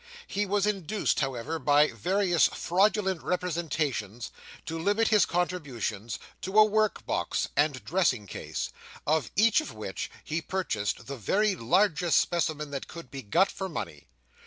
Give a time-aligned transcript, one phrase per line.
[0.25, 4.31] He was induced, however, by various fraudulent representations,
[4.65, 8.71] to limit his contributions to a work box and dressing case,
[9.05, 13.69] of each of which he purchased the very largest specimen that could be got for
[13.69, 14.07] money.